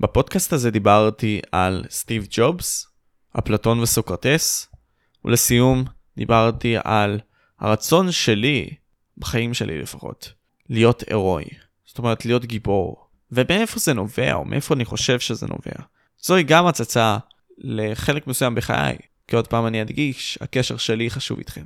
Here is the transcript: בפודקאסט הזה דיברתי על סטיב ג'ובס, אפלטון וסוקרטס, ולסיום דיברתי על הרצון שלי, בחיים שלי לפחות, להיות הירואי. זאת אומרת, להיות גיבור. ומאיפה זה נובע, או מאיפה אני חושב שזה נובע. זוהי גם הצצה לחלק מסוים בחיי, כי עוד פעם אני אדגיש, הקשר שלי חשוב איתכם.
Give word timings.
בפודקאסט 0.00 0.52
הזה 0.52 0.70
דיברתי 0.70 1.40
על 1.52 1.84
סטיב 1.90 2.26
ג'ובס, 2.30 2.86
אפלטון 3.38 3.80
וסוקרטס, 3.80 4.68
ולסיום 5.24 5.84
דיברתי 6.16 6.76
על 6.84 7.20
הרצון 7.60 8.12
שלי, 8.12 8.70
בחיים 9.18 9.54
שלי 9.54 9.82
לפחות, 9.82 10.32
להיות 10.68 11.02
הירואי. 11.06 11.44
זאת 11.86 11.98
אומרת, 11.98 12.24
להיות 12.24 12.44
גיבור. 12.44 13.06
ומאיפה 13.32 13.78
זה 13.78 13.94
נובע, 13.94 14.34
או 14.34 14.44
מאיפה 14.44 14.74
אני 14.74 14.84
חושב 14.84 15.20
שזה 15.20 15.46
נובע. 15.46 15.84
זוהי 16.20 16.42
גם 16.42 16.66
הצצה 16.66 17.18
לחלק 17.58 18.26
מסוים 18.26 18.54
בחיי, 18.54 18.96
כי 19.28 19.36
עוד 19.36 19.46
פעם 19.46 19.66
אני 19.66 19.82
אדגיש, 19.82 20.38
הקשר 20.40 20.76
שלי 20.76 21.10
חשוב 21.10 21.38
איתכם. 21.38 21.64